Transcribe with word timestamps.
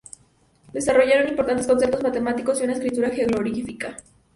Desarrollaron 0.73 1.29
importantes 1.29 1.67
conceptos 1.67 2.01
matemáticos 2.01 2.59
y 2.59 2.63
una 2.63 2.73
escritura 2.73 3.11
jeroglífica. 3.11 3.95